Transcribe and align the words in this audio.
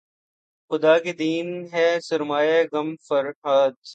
خدا 0.71 0.93
کی 0.99 1.13
دین 1.13 1.47
ہے 1.73 1.87
سرمایۂ 1.99 2.59
غم 2.71 2.89
فرہاد 3.07 3.73